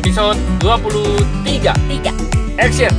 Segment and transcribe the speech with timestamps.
[0.00, 2.12] episode 23 Tiga.
[2.56, 2.92] Action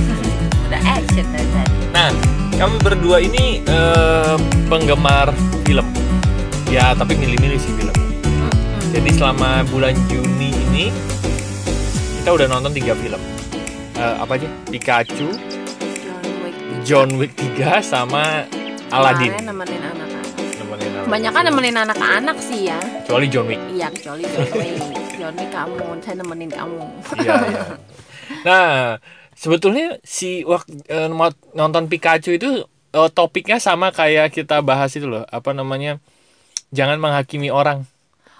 [0.68, 1.76] Udah action dari tadi.
[1.92, 2.10] Nah,
[2.56, 4.36] kami berdua ini eh,
[4.66, 5.28] penggemar
[5.62, 5.84] film
[6.68, 7.92] Ya, tapi milih-milih sih film
[8.90, 10.88] Jadi selama bulan Juni ini
[12.18, 13.20] Kita udah nonton tiga film
[13.92, 14.48] Eh, Apa aja?
[14.70, 15.28] Pikachu,
[15.98, 16.54] John Wick.
[16.86, 17.70] John Wick 3 tiga.
[17.82, 18.46] sama
[18.88, 20.24] Aladdin Kemarin nemenin anak-anak.
[20.54, 21.10] Nemenin Aladdin.
[21.10, 22.78] Banyak kan nemenin anak-anak sih ya.
[23.04, 25.07] Kecuali John Wick Iya kecuali John Wick.
[25.18, 26.78] Wick kamu, saya nemenin kamu.
[27.18, 27.62] Iya, iya.
[28.46, 28.70] Nah,
[29.34, 30.78] sebetulnya si waktu
[31.10, 32.62] mo- nonton Pikachu itu
[32.94, 35.98] eh, topiknya sama kayak kita bahas itu loh, apa namanya?
[36.70, 37.82] Jangan menghakimi orang.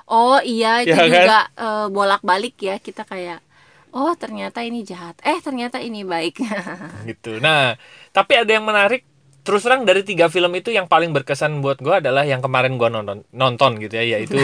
[0.09, 1.11] Oh iya itu kan?
[1.11, 3.43] juga eh, bolak-balik ya kita kayak
[3.91, 5.19] oh ternyata ini jahat.
[5.27, 6.39] Eh ternyata ini baik.
[7.11, 7.43] gitu.
[7.43, 7.75] Nah,
[8.15, 9.03] tapi ada yang menarik.
[9.43, 12.87] Terus terang dari tiga film itu yang paling berkesan buat gue adalah yang kemarin gue
[12.93, 14.37] nonton nonton gitu ya, yaitu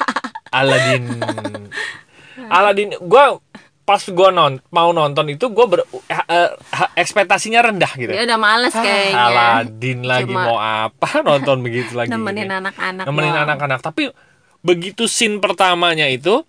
[0.52, 1.08] Aladdin.
[2.52, 3.24] Aladdin, gue
[3.82, 6.50] pas gue non mau nonton itu gue ber eh,
[6.94, 8.10] ekspektasinya rendah gitu.
[8.10, 9.18] Dia udah males Ah, kayaknya.
[9.18, 12.60] Aladdin lagi Cuma mau apa nonton begitu lagi nemenin gitu ya.
[12.60, 13.04] anak-anak.
[13.04, 14.12] nemenin anak-anak tapi
[14.60, 16.46] begitu scene pertamanya itu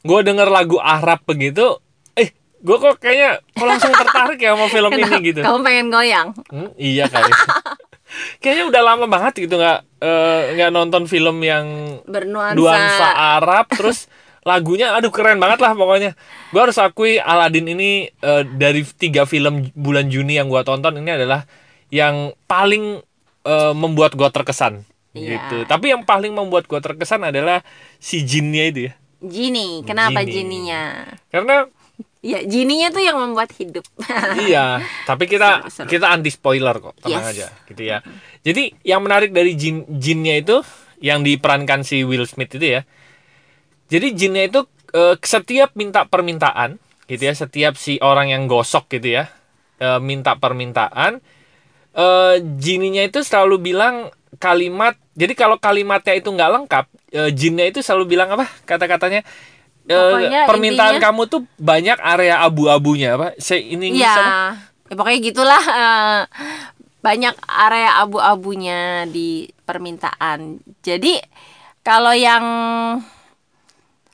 [0.00, 1.82] gue denger lagu Arab begitu
[2.14, 6.28] eh gue kok kayaknya kok langsung tertarik ya sama film ini gitu Kamu pengen goyang?
[6.46, 7.26] Hmm, iya kali
[8.40, 11.66] kayaknya udah lama banget gitu nggak eh, nggak nonton film yang
[12.04, 12.54] Bernuansa.
[12.54, 14.06] nuansa Arab terus
[14.48, 16.16] lagunya aduh keren banget lah pokoknya
[16.48, 21.10] gue harus akui Aladdin ini eh, dari tiga film bulan Juni yang gue tonton ini
[21.12, 21.44] adalah
[21.88, 23.04] yang paling
[23.44, 25.40] eh, membuat gue terkesan Iya.
[25.40, 27.64] gitu tapi yang paling membuat gue terkesan adalah
[27.96, 30.32] si jinnya itu ya Genie, kenapa Genie.
[30.64, 30.82] Gininya?
[31.28, 31.66] karena
[32.18, 33.86] Ya, Gininya tuh yang membuat hidup.
[34.42, 35.88] iya tapi kita Seru, seru.
[35.88, 37.30] kita anti spoiler kok tenang Yes.
[37.32, 37.98] aja gitu ya
[38.42, 40.58] jadi yang menarik dari jin jinnya itu
[40.98, 42.82] yang diperankan si Will Smith itu ya
[43.88, 49.16] jadi jinnya itu eh, setiap minta permintaan gitu ya setiap si orang yang gosok gitu
[49.16, 49.32] ya
[49.76, 51.20] eh, minta permintaan
[51.90, 57.80] eh jinnya itu selalu bilang kalimat jadi kalau kalimatnya itu nggak lengkap eh, jinnya itu
[57.80, 59.24] selalu bilang apa kata-katanya
[59.88, 64.40] Pokoknya permintaan intinya- kamu tuh banyak area abu-abunya apa saya ini Iya, sama ya,
[64.92, 65.62] pokoknya gitulah.
[65.64, 66.20] eh,
[66.98, 70.60] banyak area abu-abunya di permintaan.
[70.82, 71.16] Jadi
[71.80, 72.44] kalau yang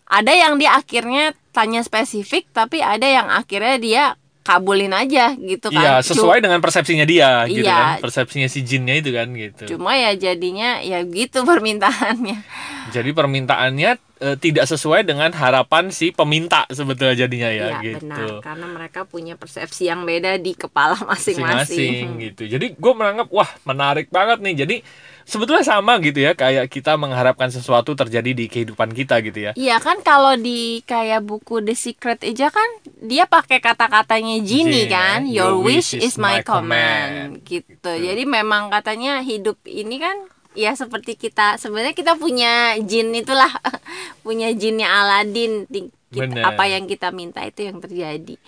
[0.05, 4.05] ada yang dia akhirnya tanya spesifik, tapi ada yang akhirnya dia
[4.45, 5.81] kabulin aja gitu kan.
[5.81, 7.97] Iya, sesuai dengan persepsinya dia gitu Iya.
[7.97, 8.05] kan.
[8.05, 9.65] Persepsinya si jinnya itu kan gitu.
[9.73, 12.45] Cuma ya jadinya ya gitu permintaannya.
[12.93, 18.05] Jadi permintaannya eh, tidak sesuai dengan harapan si peminta sebetulnya jadinya ya Iya gitu.
[18.05, 22.21] benar, karena mereka punya persepsi yang beda di kepala masing-masing.
[22.21, 22.45] gitu.
[22.45, 24.55] Jadi gue menganggap wah menarik banget nih.
[24.61, 24.77] Jadi
[25.25, 29.53] sebetulnya sama gitu ya kayak kita mengharapkan sesuatu terjadi di kehidupan kita gitu ya.
[29.53, 32.69] Iya kan kalau di kayak buku The Secret aja kan
[33.01, 35.45] dia pakai kata-katanya Genie kan, ya.
[35.45, 37.65] Your wish is my command gitu.
[37.75, 37.91] Gitu.
[37.91, 40.15] Jadi memang katanya hidup ini kan
[40.55, 43.51] ya seperti kita sebenarnya kita punya jin itulah
[44.25, 46.47] punya jinnya Aladdin Di- kita- Bener.
[46.47, 48.39] apa yang kita minta itu yang terjadi.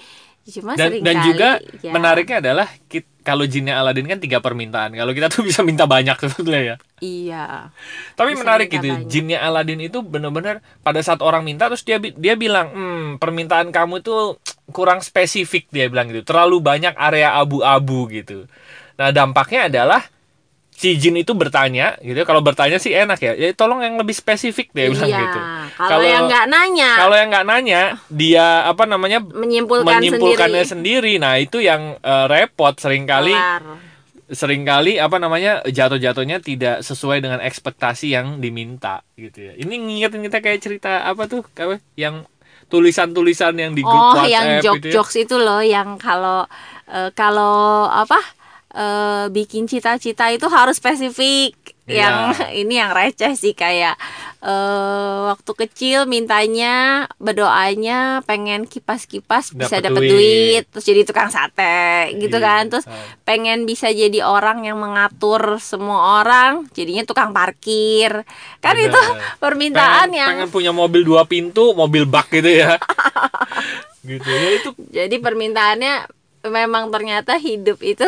[0.47, 1.49] Cuma Dan, dan kali, juga
[1.83, 4.95] ya, menariknya adalah kit- kalau jinnya Aladdin kan tiga permintaan.
[4.95, 6.77] Kalau kita tuh bisa minta banyak sebetulnya ya.
[7.03, 7.75] Iya.
[8.15, 9.11] Tapi Bisa menarik gitu, banyak.
[9.11, 14.07] jinnya Aladdin itu benar-benar pada saat orang minta terus dia dia bilang, hmm permintaan kamu
[14.07, 14.39] itu
[14.71, 18.47] kurang spesifik dia bilang gitu, terlalu banyak area abu-abu gitu.
[18.95, 20.07] Nah dampaknya adalah
[20.76, 24.76] si jin itu bertanya gitu, kalau bertanya sih enak ya, ya tolong yang lebih spesifik
[24.76, 25.20] bilang iya.
[25.25, 25.41] gitu.
[25.81, 27.81] Kalau yang nggak nanya kalau yang nggak nanya,
[28.12, 31.16] dia apa namanya menyimpulkan, menyimpulkannya sendiri.
[31.16, 31.25] sendiri.
[31.25, 33.65] Nah itu yang eh, repot sering kali Kelar.
[34.28, 39.53] sering kali apa namanya jatuh-jatuhnya tidak sesuai dengan ekspektasi yang diminta gitu ya.
[39.56, 42.28] Ini ngingetin kita kayak cerita apa tuh apa yang
[42.66, 45.03] tulisan-tulisan yang di grup Oh, WhatsApp yang gitu ya.
[45.25, 46.44] itu loh, yang kalau
[46.91, 48.19] eh, kalau apa
[48.76, 51.56] eh, bikin cita-cita itu harus spesifik.
[51.86, 52.03] Iya.
[52.03, 52.16] Yang
[52.66, 53.95] ini yang receh sih kayak
[54.42, 60.12] eh, waktu kecil mintanya berdoanya pengen kipas-kipas bisa Dapet dapat duit.
[60.12, 60.65] duit.
[60.68, 62.45] terus jadi tukang sate gitu Iya.
[62.45, 62.62] kan.
[62.68, 62.86] Terus
[63.22, 68.27] pengen bisa jadi orang yang mengatur semua orang, jadinya tukang parkir.
[68.59, 68.91] Kan Bener.
[68.91, 69.01] itu
[69.42, 72.77] permintaan pengen, yang pengen punya mobil dua pintu, mobil bak gitu ya.
[74.03, 75.95] gitu ya itu Jadi permintaannya
[76.47, 78.06] memang ternyata hidup itu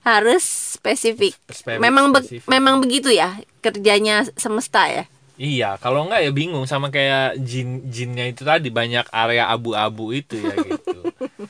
[0.00, 0.42] harus
[0.76, 1.36] spesifik.
[1.46, 2.48] Spesifik, memang be- spesifik.
[2.48, 5.04] memang begitu ya kerjanya semesta ya.
[5.36, 10.36] Iya, kalau enggak ya bingung sama kayak jin jinnya itu tadi banyak area abu-abu itu
[10.36, 11.00] ya gitu.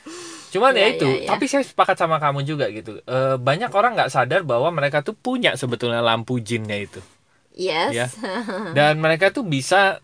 [0.54, 1.28] Cuman ya, Ya, itu, ya, ya.
[1.30, 2.98] tapi saya sepakat sama kamu juga gitu.
[3.00, 6.98] Eh, banyak orang nggak sadar bahwa mereka tuh punya sebetulnya lampu jinnya itu,
[7.50, 7.90] Yes.
[7.90, 8.06] ya.
[8.78, 9.98] Dan mereka tuh bisa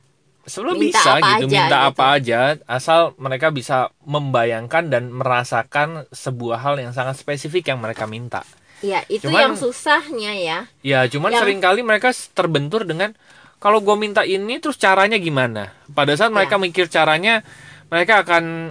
[0.46, 1.88] sebenarnya Minta bisa apa gitu aja minta gitu.
[1.90, 8.06] apa aja asal mereka bisa membayangkan dan merasakan sebuah hal yang sangat spesifik yang mereka
[8.06, 8.46] minta
[8.78, 13.12] ya itu Cuman- yang susahnya ya ya cuman Yang- sering kali mereka terbentur dengan
[13.56, 16.36] kalau gue minta ini terus caranya gimana pada saat Ya.
[16.36, 17.42] mereka mikir caranya
[17.88, 18.70] mereka akan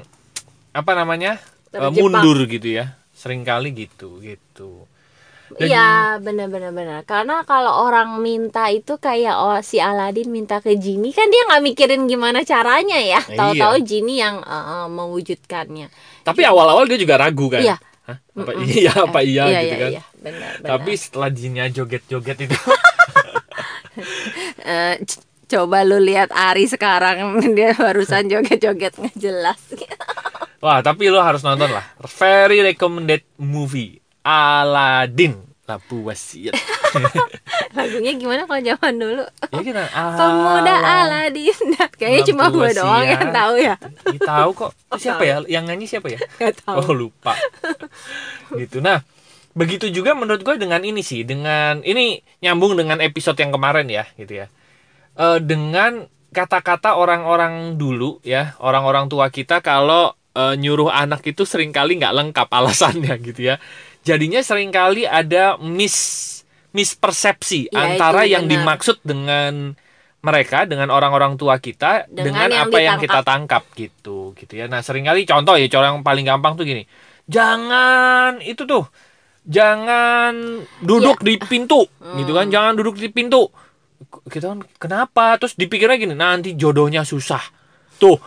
[0.72, 1.92] apa namanya eh, Terjebak.
[1.92, 4.88] mundur gitu ya sering kali gitu gitu
[5.56, 5.88] Iya
[6.18, 11.30] benar-benar benar karena kalau orang minta itu kayak oh si Aladin minta ke Jini kan
[11.30, 13.38] dia nggak mikirin gimana caranya ya Iya.
[13.38, 15.88] tahu-tahu Jini yang eh, eh, mewujudkannya
[16.22, 17.78] tapi awal-awal dia juga ragu kan Iya.
[18.06, 18.18] Hah?
[18.22, 18.66] apa Mm-mm.
[18.68, 20.04] iya apa iya, iya gitu iya, kan iya.
[20.16, 22.58] benar benar tapi setelah jinnya joget-joget itu
[24.60, 27.18] Eh, c- coba lu lihat Ari sekarang
[27.58, 29.62] dia barusan joget-joget nggak jelas
[30.60, 31.86] Wah, tapi lo harus nonton lah.
[32.18, 34.02] Very recommended movie.
[34.26, 35.38] Aladdin.
[35.66, 36.54] Labu wasiat.
[37.76, 39.84] lagunya gimana kalau zaman dulu ya kita
[40.22, 41.58] pemuda Ala- Aladin
[42.00, 43.76] kayaknya Lampu cuma gue doang yang tahu ya
[44.22, 44.72] tahu kok.
[44.96, 45.36] Siapa ya?
[45.44, 46.20] Yang nyanyi siapa ya?
[46.64, 47.34] tahu Oh, lupa.
[48.56, 48.80] gitu.
[48.80, 49.04] Nah,
[49.52, 54.06] begitu juga menurut gue dengan ini sih, dengan ini nyambung dengan episode yang kemarin ya,
[54.16, 54.48] gitu ya.
[55.18, 61.74] Eh, dengan kata-kata orang-orang dulu ya, orang-orang tua kita kalau eh, nyuruh anak itu sering
[61.76, 63.58] kali nggak lengkap alasannya gitu ya.
[64.06, 65.98] Jadinya sering kali ada mis
[66.70, 68.62] mispersepsi Ya, antara yang benar.
[68.62, 69.74] dimaksud dengan
[70.20, 74.66] mereka dengan orang-orang tua kita Dengan dengan, yang apa yang kita tangkap gitu gitu ya.
[74.68, 76.84] Nah, sering kali contoh ya, contoh yang paling gampang tuh gini.
[77.26, 78.86] Jangan itu tuh.
[79.46, 80.34] Jangan
[80.82, 81.26] duduk Iya.
[81.26, 82.18] di pintu Hmm.
[82.18, 82.50] gitu kan.
[82.50, 83.50] Jangan duduk di pintu.
[84.28, 85.38] Kita kan kenapa?
[85.38, 87.42] Terus dipikirnya gini, nanti jodohnya susah.
[87.96, 88.18] Tuh,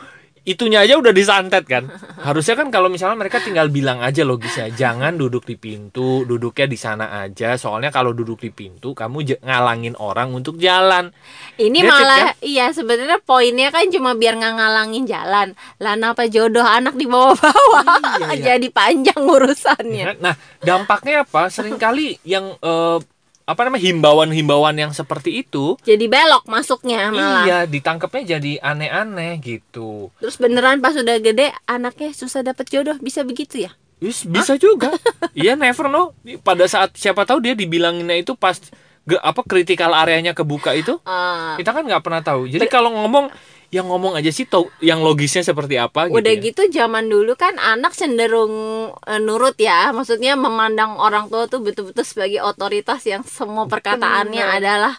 [0.49, 1.87] itunya aja udah disantet kan.
[2.25, 6.79] Harusnya kan kalau misalnya mereka tinggal bilang aja logisnya, jangan duduk di pintu, duduknya di
[6.81, 7.55] sana aja.
[7.61, 11.13] Soalnya kalau duduk di pintu, kamu ngalangin orang untuk jalan.
[11.61, 12.35] Ini That's it, malah kan?
[12.41, 15.49] iya sebenarnya poinnya kan cuma biar nggak ngalangin jalan.
[15.79, 18.45] Lah kenapa jodoh anak di bawah-bawah Iya, iya.
[18.55, 20.23] jadi panjang urusannya.
[20.23, 21.51] Nah, dampaknya apa?
[21.51, 22.99] Seringkali yang eh,
[23.49, 27.43] apa namanya himbauan-himbauan yang seperti itu, Jadi belok masuknya malah.
[27.43, 30.13] iya ditangkapnya jadi aneh-aneh gitu.
[30.19, 33.73] Terus beneran pas udah gede anaknya susah dapet jodoh bisa begitu ya?
[33.99, 34.93] Yes, bisa juga.
[35.33, 36.13] Iya, never know.
[36.39, 38.59] Pada saat siapa tahu dia dibilanginnya itu pas
[39.03, 42.47] ge- apa kritikal areanya kebuka itu, Ah, kita kan nggak pernah tahu.
[42.47, 43.33] Jadi kalau ngomong
[43.69, 46.17] yang ngomong aja sih tahu yang logisnya seperti apa gitu.
[46.17, 46.41] udah ya.
[46.41, 48.53] gitu zaman dulu kan anak cenderung
[49.05, 54.57] eh, nurut ya, maksudnya memandang orang tua tuh betul-betul sebagai otoritas yang semua perkataannya Benar.
[54.57, 54.95] adalah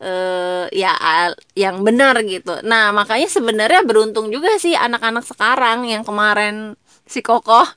[0.00, 2.58] eh ya al- yang benar gitu.
[2.66, 6.74] Nah makanya sebenarnya beruntung juga sih anak-anak sekarang yang kemarin
[7.06, 7.68] si Kokoh,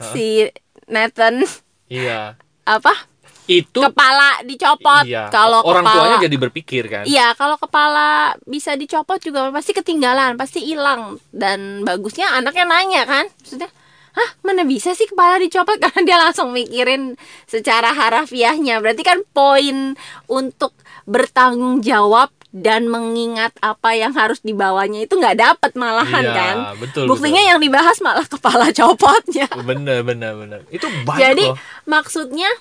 [0.00, 0.48] si
[0.88, 1.44] Nathan
[1.86, 2.34] Iya.
[2.64, 3.11] apa
[3.50, 5.26] Itu kepala dicopot iya.
[5.28, 7.04] kalau orang kepala tuanya jadi berpikir kan.
[7.04, 11.18] Iya, kalau kepala bisa dicopot juga pasti ketinggalan, pasti hilang.
[11.34, 13.66] Dan bagusnya anaknya nanya kan, maksudnya,
[14.14, 15.74] hah mana bisa sih kepala dicopot?
[15.82, 18.78] Karena dia langsung mikirin secara harafiahnya.
[18.78, 19.98] Berarti kan poin
[20.30, 26.56] untuk bertanggung jawab dan mengingat apa yang harus dibawanya itu nggak dapat malahan Iya, kan.
[26.76, 27.50] betul, Buktinya betul.
[27.50, 29.48] yang dibahas malah kepala copotnya.
[29.64, 30.60] Bener bener bener.
[30.68, 31.56] Itu banyak Jadi loh.
[31.88, 32.52] maksudnya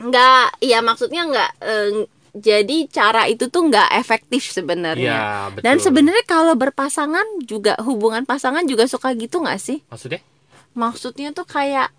[0.00, 1.50] nggak, ya maksudnya nggak.
[1.60, 1.90] eh,
[2.32, 5.52] jadi cara itu tuh nggak efektif sebenarnya.
[5.52, 5.62] Betul.
[5.68, 9.84] Dan sebenarnya kalau berpasangan juga hubungan pasangan juga suka gitu nggak sih?
[9.92, 10.24] maksudnya
[10.72, 11.92] Maksudnya tuh kayak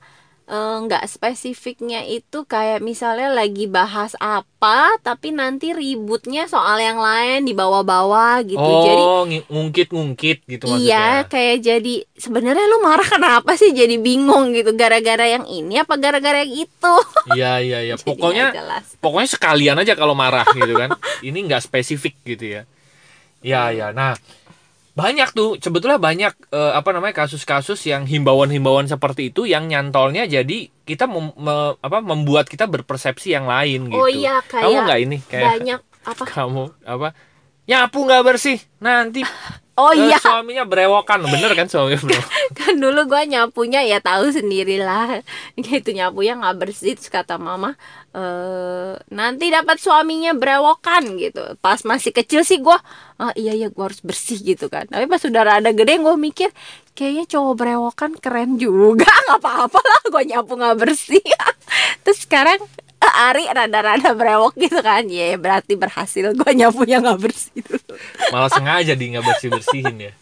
[0.43, 7.43] eh, nggak spesifiknya itu kayak misalnya lagi bahas apa, tapi nanti ributnya soal yang lain
[7.43, 8.59] di bawah-bawah gitu.
[8.59, 11.29] Jadi Oh, ngi- ngungkit-ngungkit gitu Iya, maksudnya.
[11.29, 16.43] kayak jadi sebenarnya lu marah kenapa sih jadi bingung gitu gara-gara yang ini apa gara-gara
[16.43, 16.95] yang itu?
[17.33, 17.95] Iya, iya, iya.
[17.99, 18.45] Jadi Pokoknya
[18.99, 20.91] pokoknya sekalian aja kalau marah gitu kan.
[21.19, 22.61] Ini nggak spesifik gitu ya.
[23.39, 23.91] Ya, ya.
[23.91, 24.15] Nah,
[24.93, 30.69] banyak tuh sebetulnya banyak eh, apa namanya kasus-kasus yang himbauan-himbauan seperti itu yang nyantolnya jadi
[30.85, 33.97] kita mem- me- apa membuat kita berpersepsi yang lain gitu.
[33.97, 36.23] Oh iya, kayak kamu nggak ini kayak banyak apa?
[36.37, 37.07] kamu apa
[37.65, 39.25] nyapu nggak bersih nanti
[39.73, 44.29] Oh eh, iya, suaminya berewokan bener kan suaminya berewokan kan dulu gua nyapunya ya tahu
[44.29, 45.25] sendirilah.
[45.57, 47.73] Gitu nyapunya nggak bersih terus kata mama
[48.13, 51.57] eh nanti dapat suaminya berewokan gitu.
[51.57, 52.77] Pas masih kecil sih gua
[53.17, 54.85] ah iya ya gua harus bersih gitu kan.
[54.85, 56.53] Tapi pas udah rada gede gua mikir
[56.93, 61.25] kayaknya cowok berewokan keren juga nggak apa-apa lah gua nyapu nggak bersih.
[62.05, 62.61] terus sekarang
[63.31, 65.05] Ari rada-rada berewok gitu kan.
[65.09, 67.93] Ya berarti berhasil gua nyapunya nggak bersih dulu.
[68.31, 70.13] Malah sengaja di nggak bersih bersihin ya.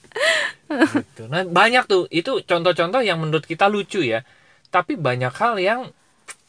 [0.72, 1.28] Gitu.
[1.28, 2.08] nah banyak tuh.
[2.08, 4.24] Itu contoh-contoh yang menurut kita lucu ya.
[4.72, 5.80] Tapi banyak hal yang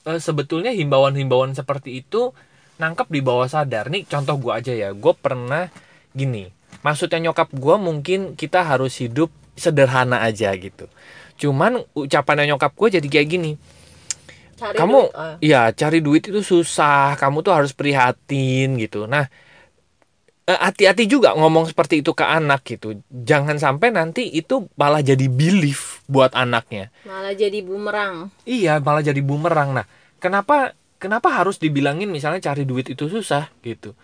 [0.07, 2.31] eh, sebetulnya himbauan-himbauan seperti itu
[2.79, 3.91] nangkep di bawah sadar.
[3.91, 4.95] Nih contoh gua aja ya.
[4.95, 5.69] Gue pernah
[6.15, 6.49] gini.
[6.83, 10.91] Maksudnya nyokap gue mungkin kita harus hidup sederhana aja gitu.
[11.39, 13.53] Cuman ucapannya nyokap gue jadi kayak gini
[14.59, 17.17] Cari kamu duit, ya cari duit itu susah.
[17.19, 19.05] Kamu tuh harus prihatin gitu.
[19.07, 19.27] Nah
[20.47, 22.99] eh, hati-hati juga ngomong seperti itu ke anak gitu.
[23.11, 26.91] Jangan sampai nanti itu malah jadi belief buat anaknya.
[27.07, 28.31] Malah jadi bumerang.
[28.47, 29.75] Iya malah jadi bumerang.
[29.77, 29.87] Nah
[30.19, 33.95] kenapa kenapa harus dibilangin misalnya cari duit itu susah gitu?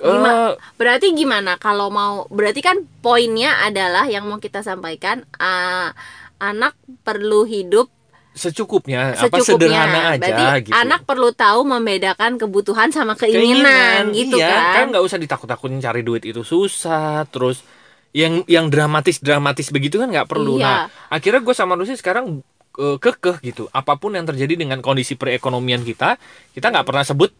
[0.00, 1.54] Gima- Eh, berarti gimana?
[1.58, 5.94] Kalau mau berarti kan poinnya adalah yang mau kita sampaikan ah,
[6.42, 6.74] anak
[7.06, 7.90] perlu hidup
[8.30, 9.74] secukupnya, apa secukupnya.
[9.74, 10.74] sederhana aja berarti gitu.
[10.76, 16.22] anak perlu tahu membedakan kebutuhan sama keinginan, gitu iya, kan, nggak usah ditakut-takutin cari duit
[16.22, 17.66] itu susah terus
[18.10, 20.58] yang yang dramatis dramatis begitu kan nggak perlu.
[20.58, 20.66] Iya.
[20.66, 20.78] nah
[21.10, 22.42] akhirnya gue sama Lucy sekarang
[22.78, 23.70] eh, kekeh gitu.
[23.70, 26.18] Apa pun yang terjadi dengan kondisi perekonomian kita
[26.54, 27.30] kita nggak pernah sebut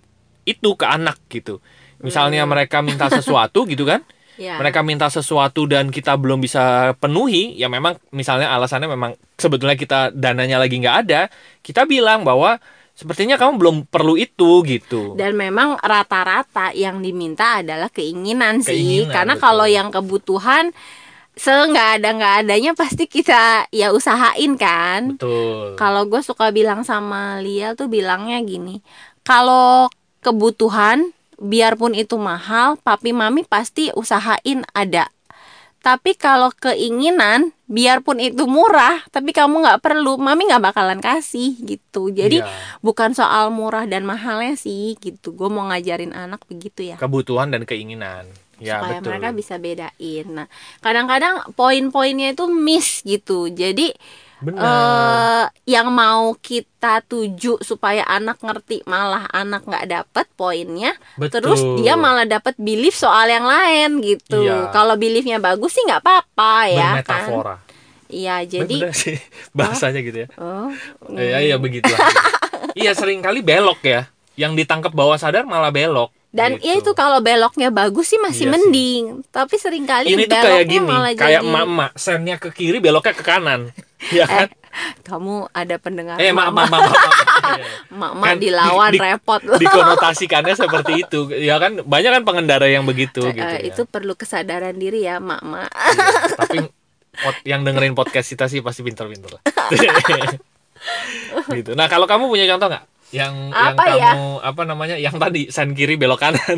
[0.47, 1.59] itu ke anak gitu.
[2.01, 4.01] Misalnya mereka minta sesuatu gitu kan
[4.41, 4.57] Ya.
[4.57, 10.17] mereka minta sesuatu dan kita belum bisa penuhi ya memang misalnya alasannya memang sebetulnya kita
[10.17, 11.29] dananya lagi nggak ada
[11.61, 12.57] kita bilang bahwa
[12.97, 19.13] sepertinya kamu belum perlu itu gitu dan memang rata-rata yang diminta adalah keinginan, sih Keinginan,
[19.13, 19.45] karena betul.
[19.45, 20.73] kalau yang kebutuhan
[21.37, 26.81] se nggak ada nggak adanya pasti kita ya usahain kan betul kalau gue suka bilang
[26.81, 28.81] sama Lia tuh bilangnya gini
[29.21, 29.89] kalau
[30.21, 35.09] kebutuhan biarpun itu mahal papi mami pasti usahain ada.
[35.81, 42.13] Tapi kalau keinginan biarpun itu murah tapi kamu nggak perlu mami nggak bakalan kasih gitu.
[42.13, 42.53] Jadi Iya.
[42.85, 45.33] bukan soal murah dan mahalnya sih gitu.
[45.33, 47.01] Gue mau ngajarin anak begitu ya.
[47.01, 48.29] Kebutuhan dan keinginan.
[48.61, 49.09] Ya supaya betul.
[49.17, 50.27] mereka bisa bedain.
[50.29, 50.47] Nah
[50.85, 53.49] kadang-kadang poin-poinnya itu miss gitu.
[53.49, 53.97] Jadi
[54.41, 61.45] benar eh yang mau kita tuju supaya anak ngerti malah anak nggak dapet poinnya Betul.
[61.45, 64.41] terus dia malah dapet belief soal yang lain gitu.
[64.41, 64.73] Iya.
[64.73, 67.29] kalau beliefnya bagus sih nggak apa-apa ya kan?
[68.09, 69.17] Iya jadi Bener sih
[69.53, 70.29] bahasanya gitu ya.
[70.35, 70.73] Oh
[71.11, 71.87] Iya iya begitu
[72.81, 74.09] iya sering kali belok ya.
[74.35, 76.63] Yang ditangkap bawah sadar malah belok dan Gitu.
[76.63, 78.55] ya itu kalau beloknya bagus sih masih Iya sih.
[78.55, 82.79] mending tapi sering kali ini tuh kayak gini malah kayak jadi emak-emak sennya ke kiri
[82.79, 83.75] beloknya ke kanan
[84.09, 84.49] ya kan
[85.02, 87.12] kamu ada pendengar eh mak mak emak mak mak,
[87.92, 88.11] mak.
[88.11, 92.64] emak Kan dilawan di- di- repot loh dikonotasikannya seperti itu ya kan banyak kan pengendara
[92.64, 93.61] yang begitu Eh, gitu ya.
[93.66, 95.69] itu perlu kesadaran diri ya mak Iya,
[96.38, 96.59] tapi
[97.45, 99.42] yang dengerin podcast kita sih pasti pinter-pinter lah.
[101.52, 101.76] gitu.
[101.76, 104.11] Nah, kalau kamu punya contoh nggak yang Apa yang ya?
[104.14, 106.57] kamu apa namanya yang tadi sen kiri belok kanan?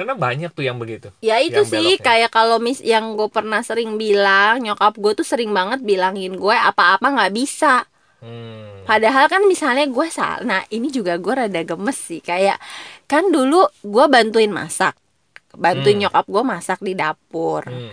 [0.00, 1.12] Karena banyak tuh yang begitu.
[1.20, 2.00] Ya itu sih beloknya.
[2.00, 6.56] kayak kalau mis yang gue pernah sering bilang nyokap gue tuh sering banget bilangin gue
[6.56, 7.84] apa-apa nggak bisa.
[8.24, 8.84] Hmm.
[8.88, 10.40] Padahal kan misalnya gue salah.
[10.40, 12.56] Nah ini juga gue rada gemes sih kayak
[13.04, 14.96] kan dulu gue bantuin masak,
[15.52, 16.08] bantuin Hmm.
[16.08, 17.68] nyokap gue masak di dapur.
[17.68, 17.92] Hmm.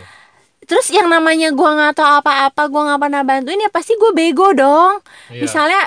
[0.64, 4.52] Terus yang namanya gue nggak tahu apa-apa, gue nggak pernah bantuin ya pasti gue bego
[4.52, 5.00] dong.
[5.32, 5.44] Iya.
[5.44, 5.82] Misalnya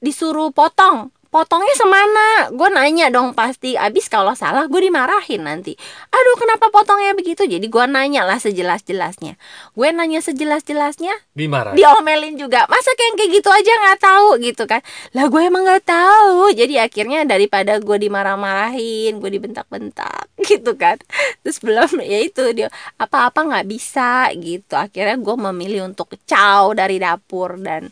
[0.00, 2.52] disuruh potong, potongnya semana?
[2.52, 3.72] Gue nanya dong pasti.
[3.72, 5.72] Abis kalau salah gue dimarahin nanti.
[6.12, 7.48] Aduh kenapa potongnya begitu?
[7.48, 9.40] Jadi gue nanya lah sejelas-jelasnya.
[9.72, 11.80] Gue nanya sejelas-jelasnya, Dimarahin.
[11.80, 12.68] diomelin juga.
[12.68, 14.84] Masa kayak kayak gitu aja nggak tahu gitu kan?
[15.16, 16.52] Lah gue emang nggak tahu.
[16.52, 21.00] Jadi akhirnya daripada gue dimarah-marahin, gue dibentak-bentak gitu kan.
[21.40, 22.68] Terus belum ya itu dia
[23.00, 24.76] apa-apa nggak bisa gitu.
[24.76, 27.88] Akhirnya gue memilih untuk caw dari dapur dan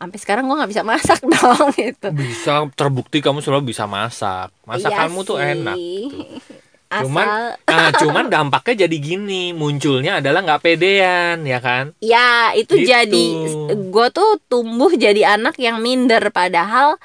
[0.00, 2.08] sampai sekarang gue nggak bisa masak dong gitu.
[2.10, 4.48] Bisa terbukti kamu selalu bisa masak.
[4.64, 5.76] Masakanmu Iya tuh enak.
[5.76, 6.08] tuh.
[6.90, 7.26] Asal Cuman
[7.62, 11.94] nah, cuman dampaknya jadi gini, munculnya adalah nggak pedean, ya kan?
[12.02, 12.88] ya itu Gitu.
[12.88, 13.26] jadi
[13.70, 16.98] gue tuh tumbuh jadi anak yang minder padahal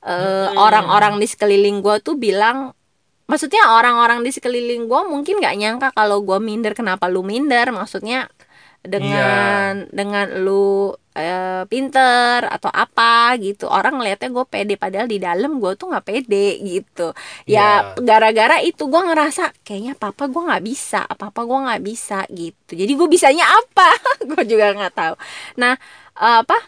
[0.00, 0.58] eh, Hmm.
[0.58, 2.74] orang-orang di sekeliling gue tuh bilang
[3.26, 8.26] maksudnya orang-orang di sekeliling gue mungkin nggak nyangka kalau gue minder kenapa lu minder maksudnya
[8.82, 9.92] dengan Iya.
[9.92, 13.66] dengan lu eh, pinter atau apa gitu.
[13.66, 17.10] Orang ngelihatnya gue pede padahal di dalam gue tuh nggak pede gitu.
[17.44, 18.02] Ya Iya.
[18.02, 22.70] gara-gara itu gue ngerasa kayaknya papa gue nggak bisa apa apa gue nggak bisa gitu.
[22.78, 23.88] Jadi gue bisanya apa?
[24.30, 25.14] Gue juga nggak tahu.
[25.58, 25.74] Nah
[26.14, 26.58] apa?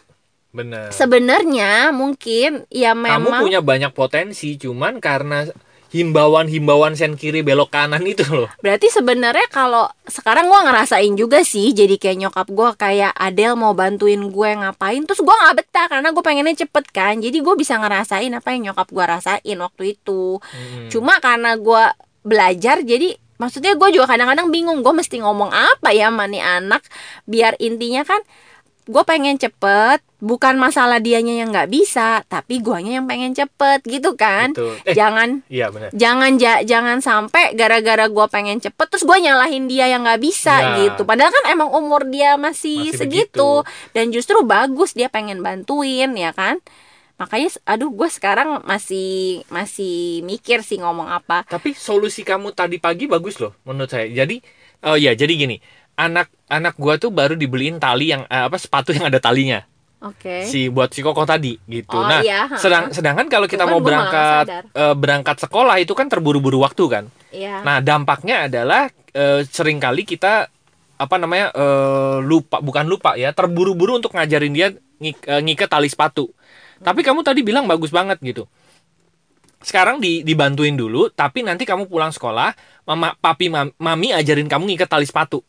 [0.53, 0.93] Bener.
[0.93, 5.49] sebenarnya mungkin ya Kamu memang punya banyak potensi, cuman karena
[5.93, 8.49] himbauan-himbauan sen kiri belok kanan itu loh.
[8.59, 13.77] Berarti sebenarnya kalau sekarang gua ngerasain juga sih jadi kayak nyokap gua kayak Adele mau
[13.77, 17.77] bantuin gue ngapain terus gua nggak betah karena gue pengennya cepet kan jadi gue bisa
[17.77, 20.89] ngerasain apa yang nyokap gua rasain waktu itu Hmm.
[20.89, 26.07] cuma karena gua belajar jadi maksudnya gue juga kadang-kadang bingung gue mesti ngomong apa ya
[26.07, 26.81] sama nih anak
[27.27, 28.21] biar intinya kan
[28.83, 34.13] gue pengen cepet bukan masalah dianya yang nggak bisa tapi guanya yang pengen cepet gitu
[34.13, 34.75] kan Betul.
[34.83, 35.91] Eh, jangan iya benar.
[35.91, 40.51] jangan ja- jangan sampai gara-gara gue pengen cepet terus gue nyalahin dia yang nggak bisa
[40.53, 40.67] Ya.
[40.81, 46.11] gitu padahal kan emang umur dia masih, Masih segitu dan justru bagus dia pengen bantuin
[46.11, 46.59] ya kan
[47.13, 53.05] makanya aduh gue sekarang masih masih mikir sih ngomong apa Tapi solusi kamu tadi pagi
[53.05, 54.09] bagus loh menurut saya.
[54.09, 54.41] Jadi
[54.83, 55.55] oh ya, jadi gini.
[55.93, 59.61] Anak anak gua tuh baru dibeliin tali yang eh, apa sepatu yang ada talinya.
[60.01, 61.95] oke Si buat si Koko tadi gitu.
[61.95, 65.93] Oh, nah, iya, sedang sedangkan kalau kita Tuh kan mau berangkat eh, berangkat sekolah itu
[65.93, 67.05] kan terburu-buru waktu kan.
[67.29, 67.61] Iya.
[67.61, 70.49] Nah, dampaknya adalah eh, sering kali kita
[70.97, 75.87] apa namanya eh, lupa bukan lupa ya, terburu-buru untuk ngajarin dia ngik- eh, ngikat tali
[75.87, 76.33] sepatu.
[76.83, 78.43] Tapi kamu tadi bilang bagus banget gitu.
[79.63, 82.51] Sekarang di, dibantuin dulu, tapi nanti kamu pulang sekolah,
[82.83, 85.39] mama, papi, mam- mami ajarin kamu ngikat tali sepatu.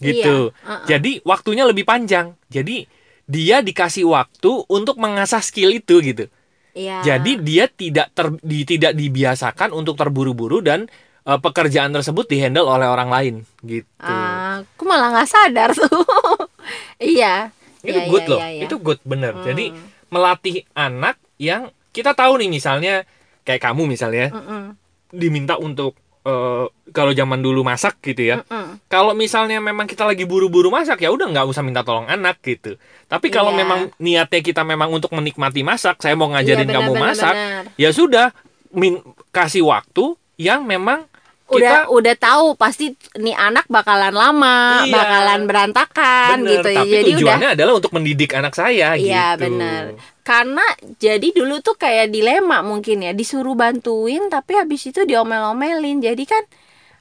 [0.00, 0.50] Gitu.
[0.50, 0.86] Iya, uh-uh.
[0.88, 2.32] Jadi waktunya lebih panjang.
[2.48, 2.88] Jadi
[3.24, 6.24] dia dikasih waktu untuk mengasah skill itu gitu.
[6.72, 7.04] Iya.
[7.04, 10.88] Jadi dia tidak ter, di, tidak dibiasakan untuk terburu-buru dan
[11.22, 13.86] eh, pekerjaan tersebut dihandle oleh orang lain gitu.
[14.00, 15.86] Ah, aku malah nggak sadar tuh.
[16.98, 17.52] iya.
[17.80, 18.40] itu Iya, good iya, loh.
[18.40, 18.62] iya, iya.
[18.64, 19.32] Itu good bener.
[19.42, 19.84] Jadi Hmm.
[20.10, 23.06] melatih anak yang kita tahu nih misalnya
[23.40, 24.74] kayak kamu misalnya Mm-mm,
[25.10, 28.36] diminta untuk eh, kalau zaman dulu masak gitu ya.
[28.42, 28.82] mm-mm.
[28.86, 32.78] Kalau misalnya memang kita lagi buru-buru masak ya udah nggak usah minta tolong anak gitu.
[33.06, 33.58] Tapi kalau Iya.
[33.62, 37.34] memang niatnya kita memang untuk menikmati masak, saya mau ngajarin Iya, kamu benar, benar, masak,
[37.34, 37.62] benar.
[37.74, 38.26] ya sudah
[38.70, 41.09] min kasih waktu yang memang
[41.50, 44.94] udah kita udah tahu pasti nih anak bakalan lama, Iya.
[44.94, 46.68] bakalan berantakan bener, gitu.
[46.70, 49.42] tapi Jadi udah tujuannya adalah untuk mendidik anak saya Iya gitu.
[49.50, 49.82] benar.
[50.22, 50.62] Karena
[50.96, 55.98] jadi dulu tuh kayak dilema mungkin ya disuruh bantuin tapi habis itu diomel-omelin.
[55.98, 56.44] Jadi kan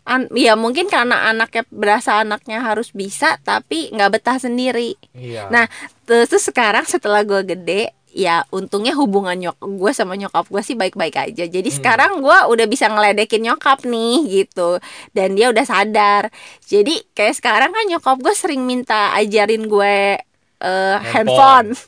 [0.04, 4.98] an- ya mungkin karena anaknya berasa anaknya harus bisa tapi nggak betah sendiri.
[5.14, 5.46] Iya.
[5.54, 5.70] Nah
[6.04, 10.74] terus, terus sekarang setelah gue gede ya untungnya hubungan nyok gue sama nyokap gue sih
[10.74, 11.46] baik-baik aja.
[11.46, 11.78] Jadi Hmm.
[11.78, 14.82] sekarang gue udah bisa ngeledekin nyokap nih gitu
[15.14, 16.34] dan dia udah sadar.
[16.66, 20.18] Jadi kayak sekarang kan nyokap gue sering minta ajarin gue
[20.60, 21.72] eh, handphone.
[21.74, 21.80] Ya.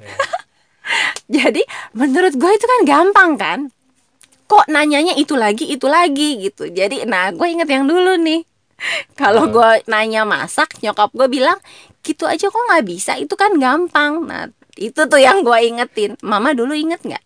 [1.41, 1.61] Jadi
[1.93, 3.59] menurut gue itu kan gampang kan
[4.49, 8.43] Kok nanyanya itu lagi itu lagi gitu Jadi nah gue inget yang dulu nih
[9.19, 11.55] Kalau gue nanya masak Nyokap gue bilang
[12.01, 16.15] Gitu aja kok nggak bisa itu kan gampang Nah itu tuh yang gue ingetin.
[16.23, 17.23] Mama dulu inget nggak?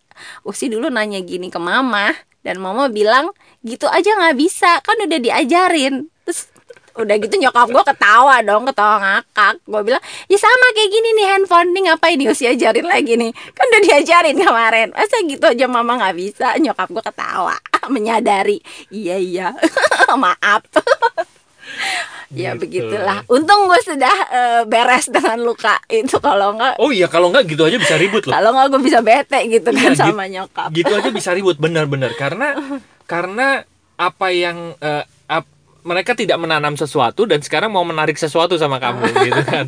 [0.48, 2.08] Usi dulu nanya gini ke mama
[2.40, 6.08] Dan mama bilang Gitu aja nggak bisa Kan udah diajarin.
[6.24, 6.48] Terus
[6.96, 9.60] udah gitu nyokap gue ketawa dong ketawa ngakak.
[9.68, 13.30] Gue bilang ya sama kayak gini nih handphone nih ngapain nih usia ajarin lagi nih?
[13.52, 14.88] Kan udah diajarin kemarin.
[14.96, 16.56] Masa gitu aja mama nggak bisa?
[16.56, 17.56] Nyokap gue ketawa
[17.94, 18.64] menyadari.
[18.88, 19.48] Iya iya
[20.22, 20.64] maaf
[22.28, 22.60] ya Gitu.
[22.60, 27.46] begitulah untung gue sudah eh, beres dengan luka itu kalau nggak Oh iya kalau nggak
[27.46, 28.32] gitu aja bisa ribut loh.
[28.32, 32.10] kalau nggak gue bisa bete gitu kan Iya, sama nyokap gitu aja bisa ribut benar-benar
[32.12, 32.54] karena
[33.06, 33.62] karena
[33.94, 35.48] apa yang eh, ap-
[35.82, 39.66] mereka tidak menanam sesuatu dan sekarang mau menarik sesuatu sama kamu gitu kan.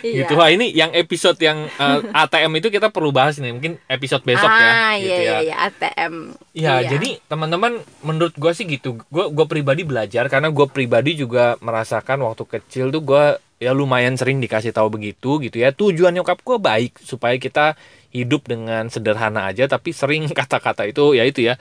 [0.00, 0.24] Iya.
[0.24, 0.32] Gitu.
[0.38, 3.52] Wah, ini yang episode yang eh, ATM itu kita perlu bahas nih.
[3.52, 5.38] Mungkin episode besok ah, ya iya, gitu iya, ya.
[5.42, 6.14] iya, ATM
[6.54, 6.88] Ya, Iya.
[6.96, 8.98] jadi teman-teman menurut gue sih gitu.
[9.10, 13.24] Gue gue pribadi belajar karena gue pribadi juga merasakan waktu kecil tuh gue
[13.58, 15.74] ya lumayan sering dikasih tahu begitu gitu ya.
[15.74, 17.74] Tujuan nyokap gue baik supaya kita
[18.08, 21.58] hidup dengan sederhana aja tapi sering kata-kata itu ya itu ya.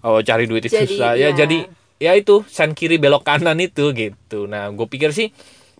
[0.00, 1.28] Oh, cari duit itu susah ya.
[1.28, 1.30] iya.
[1.36, 1.68] Jadi
[2.00, 4.48] ya itu sen kiri belok kanan itu gitu.
[4.48, 5.28] Nah, gue pikir sih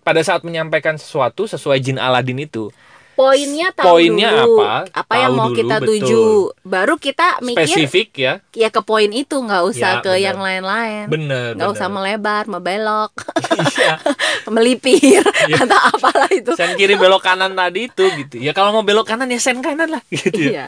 [0.01, 2.69] pada saat menyampaikan sesuatu sesuai jin Aladin itu
[3.11, 4.87] poinnya tahu Poinnya dulu apa?
[4.89, 5.87] apa yang mau dulu, kita betul.
[5.99, 6.23] tuju
[6.63, 8.33] baru kita mikir spesifik ya.
[8.49, 10.25] ya ke poin itu nggak usah Ya, ke benar.
[10.25, 11.49] yang lain-lain Bener.
[11.53, 12.17] nggak usah bener.
[12.17, 13.11] melebar membelok
[13.77, 13.95] Iya.
[14.55, 15.57] melipir Iya.
[15.59, 19.29] atau apalah itu sen kiri belok kanan tadi itu gitu ya kalau mau belok kanan
[19.29, 20.65] ya sen kanan lah gitu ya iya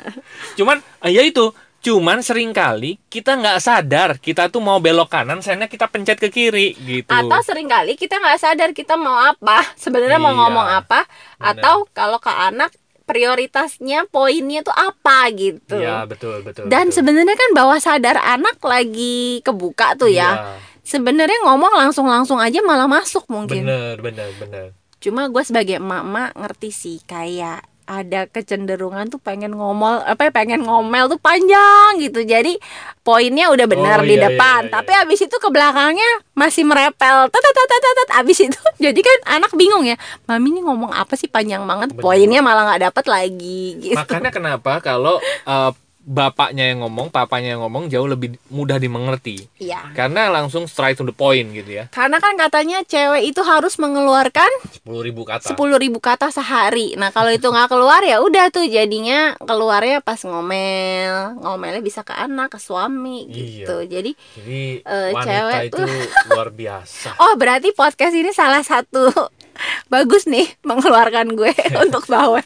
[0.54, 5.44] cuman ah, ya itu cuman sering kali kita nggak sadar kita tuh mau belok kanan
[5.44, 9.60] sennya kita pencet ke kiri gitu atau sering kali kita nggak sadar kita mau apa
[9.76, 10.40] sebenarnya mau Iya.
[10.40, 11.48] ngomong apa Benar.
[11.52, 12.72] atau kalau ke anak
[13.04, 17.04] prioritasnya poinnya tuh apa gitu ya betul betul dan betul.
[17.04, 20.56] sebenarnya kan bawah sadar anak lagi kebuka tuh ya Iya,
[20.88, 24.68] sebenarnya ngomong langsung langsung aja malah masuk mungkin bener bener bener
[25.04, 30.64] Cuma gue sebagai emak-emak ngerti sih kayak ada kecenderungan tuh pengen ngomel apa ya, pengen
[30.64, 32.24] ngomel tuh panjang gitu.
[32.24, 32.58] Jadi
[33.04, 36.64] poinnya udah benar Oh, di iya, depan, iya, iya, tapi abis itu ke belakangnya masih
[36.64, 37.28] merepel.
[37.30, 38.10] Tet tet tet tet, tet.
[38.20, 39.96] abis itu jadi kan anak bingung ya.
[40.28, 41.96] Mami ini ngomong apa sih panjang banget.
[41.96, 42.04] Bener.
[42.04, 43.96] Poinnya malah nggak dapet lagi gitu.
[43.96, 45.72] makanya kenapa kalau eh,
[46.04, 49.48] bapaknya yang ngomong, papanya yang ngomong jauh lebih mudah dimengerti.
[49.56, 49.92] Iya.
[49.92, 51.88] Karena langsung straight to the point gitu ya.
[51.88, 54.52] Karena kan katanya cewek itu harus mengeluarkan
[54.84, 54.84] 10.000
[55.24, 55.48] kata.
[55.50, 55.64] 10.000
[55.98, 56.94] kata sehari.
[56.94, 61.40] Nah, kalau itu nggak keluar ya udah tuh jadinya keluarnya pas ngomel.
[61.40, 63.64] Ngomelnya bisa ke anak, ke suami Iya.
[63.64, 63.76] gitu.
[63.86, 65.82] Jadi Jadi Eh, wanita cewek itu
[66.30, 67.16] luar biasa.
[67.18, 69.08] oh, berarti podcast ini salah satu
[69.94, 72.44] bagus nih mengeluarkan gue untuk bawel.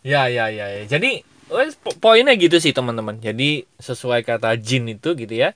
[0.00, 0.66] Ya ya ya.
[0.80, 0.82] ya.
[0.88, 1.20] Jadi
[1.82, 3.20] po- poinnya gitu sih teman-teman.
[3.20, 5.52] Jadi sesuai kata Jin itu gitu ya.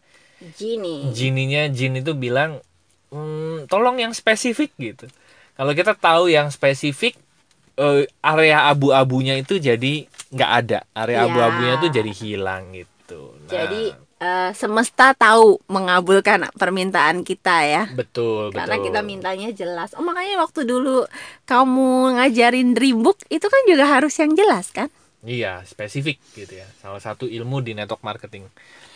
[1.14, 2.60] Jininya Jin itu bilang
[3.08, 5.06] "Hmm, tolong yang spesifik gitu.
[5.54, 7.14] Kalau kita tahu yang spesifik
[7.74, 10.78] eh, area abu-abunya itu jadi nggak ada.
[10.94, 11.26] Area Ya.
[11.26, 13.34] abu-abunya itu jadi hilang gitu.
[13.46, 13.82] Nah, Jadi
[14.24, 17.84] eh, semesta tahu mengabulkan permintaan kita ya.
[17.92, 18.86] betul Karena betul.
[18.88, 19.92] kita mintanya jelas.
[19.92, 21.04] Oh makanya waktu dulu
[21.44, 24.88] kamu ngajarin dream book itu kan juga harus yang jelas kan?
[25.24, 26.68] Iya, spesifik gitu ya.
[26.84, 28.44] Salah satu ilmu di network marketing.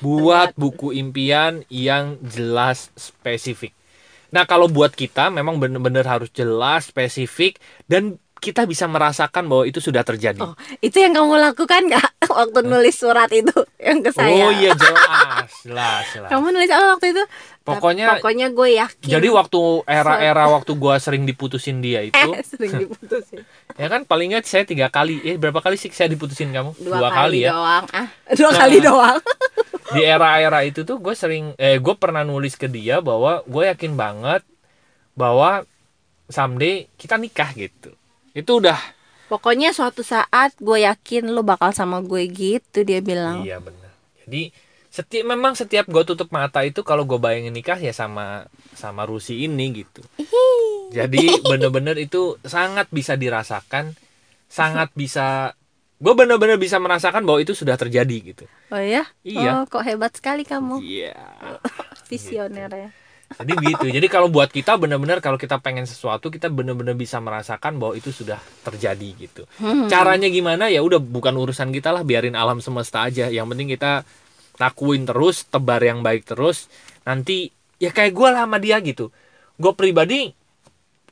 [0.04, 3.72] Buat buku impian yang jelas spesifik.
[4.28, 7.56] Nah, kalau buat kita memang benar-benar harus jelas, spesifik
[7.88, 10.38] dan kita bisa merasakan bahwa itu sudah terjadi.
[10.38, 14.30] Oh, itu yang kamu lakukan nggak waktu nulis surat itu yang ke saya?
[14.40, 16.28] Oh iya jelas, jelas, jelas.
[16.28, 17.24] Kamu nulis apa waktu itu?
[17.62, 19.08] Pokoknya- pokoknya gue yakin.
[19.10, 23.44] Jadi waktu era-era waktu gua sering diputusin dia itu, eh, sering diputusin.
[23.74, 26.72] ya kan paling nggak saya tiga kali, eh berapa kali sih saya diputusin kamu?
[26.78, 27.52] Dua, kali, ya.
[27.52, 27.84] doang.
[27.90, 28.58] Ah, dua Nah.
[28.58, 29.18] kali doang.
[29.88, 33.92] di era-era itu tuh gue sering eh gue pernah nulis ke dia bahwa gue yakin
[33.94, 34.44] banget
[35.12, 35.64] bahwa
[36.26, 37.96] someday kita nikah gitu
[38.34, 38.78] itu udah
[39.28, 43.44] Pokoknya suatu saat gue yakin lo bakal sama gue gitu dia bilang.
[43.44, 43.92] iya benar
[44.24, 44.52] jadi
[44.88, 49.44] setiap memang setiap gue tutup mata itu kalau gue bayangin nikah ya sama sama Rusi
[49.44, 50.00] ini gitu
[50.88, 53.92] jadi bener-bener itu sangat bisa dirasakan
[54.48, 55.52] sangat bisa
[56.00, 59.04] gue bener-bener bisa merasakan bahwa itu sudah terjadi gitu Oh ya?
[59.24, 59.60] Iya.
[59.60, 60.80] Oh, kok hebat sekali kamu.
[60.80, 61.16] iya
[62.08, 62.88] Visioner ya.
[63.28, 63.86] Jadi gitu.
[63.92, 68.08] Jadi kalau buat kita benar-benar kalau kita pengen sesuatu kita benar-benar bisa merasakan bahwa itu
[68.08, 69.42] sudah terjadi gitu.
[69.92, 73.28] Caranya gimana ya udah bukan urusan kita lah biarin alam semesta aja.
[73.28, 73.92] Yang penting kita
[74.58, 76.72] lakuin terus, tebar yang baik terus.
[77.04, 79.12] Nanti ya kayak gue lah sama dia gitu.
[79.60, 80.32] Gue pribadi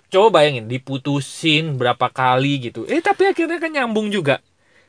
[0.06, 2.88] coba bayangin diputusin berapa kali gitu.
[2.88, 4.40] Eh tapi akhirnya kan nyambung juga.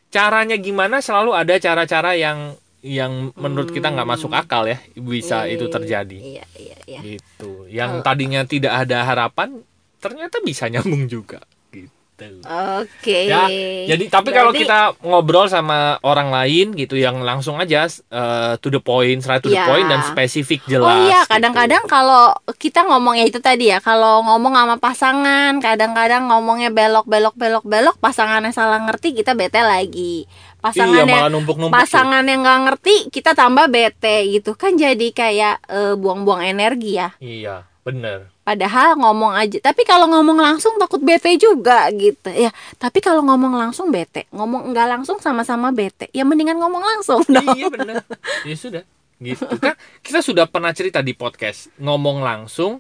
[0.08, 5.54] Caranya gimana selalu ada cara-cara yang yang menurut kita nggak masuk akal ya bisa Iya,
[5.54, 7.00] itu iya, terjadi Iya, iya, iya.
[7.02, 9.60] gitu yang tadinya tidak ada harapan
[9.98, 13.26] ternyata bisa nyambung juga gitu Oke.
[13.26, 13.46] ya
[13.88, 18.70] jadi tapi kalau Berarti- kita ngobrol sama orang lain gitu yang langsung aja eh, to
[18.70, 19.66] the point straight to the Ya.
[19.66, 21.34] point dan spesifik jelas Oh iya, gitu.
[21.34, 27.06] kadang-kadang kalau kita ngomong ya itu tadi ya, kalau ngomong sama pasangan, kadang-kadang ngomongnya belok
[27.06, 30.26] belok belok belok, pasangannya salah ngerti, kita bete lagi.
[30.60, 31.80] Iya Pasangannya malah numpuk-numpuk tuh.
[31.80, 37.10] pasangan yang nggak ngerti, kita tambah bete gitu kan jadi kayak eh, buang-buang energi ya.
[37.20, 42.32] iya bener Padahal ngomong aja, tapi kalau ngomong langsung takut bete juga gitu.
[42.32, 42.48] Ya,
[42.80, 46.08] tapi kalau ngomong langsung bete, ngomong nggak langsung sama-sama bete.
[46.16, 47.44] Ya mendingan ngomong langsung dong.
[47.60, 48.00] iya bener
[48.48, 48.84] ya sudah
[49.18, 52.80] gitu kan kita sudah pernah cerita di podcast ngomong langsung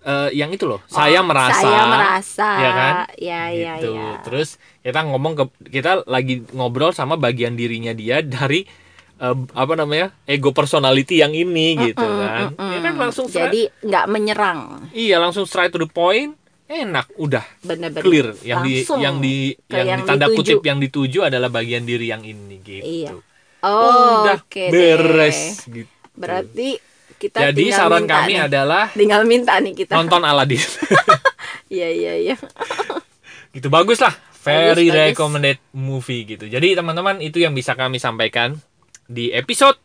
[0.00, 2.50] eh, yang itu loh saya Oh, merasa Saya merasa.
[2.56, 3.92] ya kan Ya, ya, gitu.
[3.92, 4.20] ya.
[4.20, 8.64] Terus kita ngomong ke kita lagi ngobrol sama bagian dirinya dia dari
[9.16, 12.56] eh, apa namanya ego personality yang ini gitu kan.
[12.56, 14.60] Ya kan langsung straight- Jadi nggak menyerang,
[14.90, 16.36] iya langsung straight to the point.
[16.64, 17.98] Enak, udah bener-bener.
[18.00, 18.28] clear.
[18.40, 19.36] Yang di Langsung yang di
[19.66, 20.38] yang, yang ditanda dituju.
[20.38, 22.86] kutip yang dituju adalah bagian diri yang ini gitu.
[22.86, 23.12] Iya.
[23.60, 24.70] Oh, udah deh.
[24.70, 25.90] beres gitu.
[26.14, 26.78] Berarti
[27.20, 28.38] kita Jadi saran minta kami nih.
[28.42, 29.92] adalah tinggal minta nih kita.
[29.94, 30.58] nonton Aladdin.
[31.70, 32.34] Iya, iya, iya.
[33.54, 35.06] gitu bagus lah very Bagus, bagus.
[35.14, 38.56] recommended movie gitu jadi teman-teman itu yang bisa kami sampaikan
[39.04, 39.76] di episode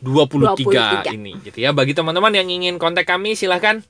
[0.00, 1.12] 23, 23.
[1.12, 3.80] ini gitu ya bagi teman-teman yang ingin kontak kami silahkan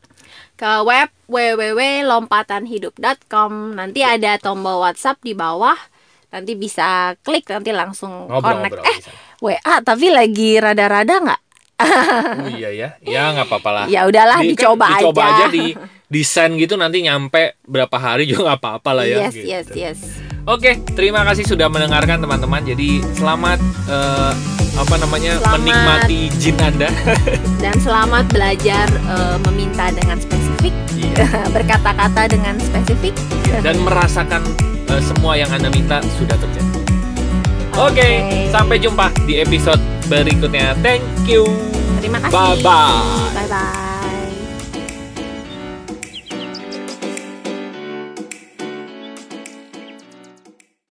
[0.53, 3.51] Ke web www.lompatanhidup.com.
[3.73, 5.75] Nanti ada tombol WhatsApp di bawah.
[6.29, 8.73] Nanti bisa klik nanti langsung connect.
[8.73, 9.17] ngobrol-ngobrol Eh, di sana.
[9.41, 11.41] WA tapi lagi rada-rada nggak?
[12.39, 15.45] Oh iya ya ya nggak apa-apa lah Ya udahlah Di- dicoba, kan dicoba aja.
[15.49, 15.61] aja
[16.07, 19.47] di send gitu nanti nyampe berapa hari juga nggak apa-apa lah ya yes, gitu.
[19.49, 19.99] yes, yes.
[20.43, 22.67] Oke, terima kasih sudah mendengarkan teman-teman.
[22.67, 24.33] Jadi selamat eh,
[24.75, 25.55] apa namanya Selamat.
[25.57, 26.91] menikmati jin Anda.
[27.63, 31.47] Dan selamat belajar eh, meminta dengan spesifik, Iya.
[31.55, 33.15] berkata-kata dengan spesifik.
[33.63, 34.43] dan merasakan
[34.91, 36.82] eh, semua yang Anda minta sudah terjadi.
[37.73, 38.53] Oke, Oke.
[38.53, 40.77] sampai jumpa di episode berikutnya.
[40.85, 41.49] Thank you.
[42.03, 42.35] Terima kasih.
[42.35, 43.33] Bye bye.
[43.33, 43.92] Bye bye.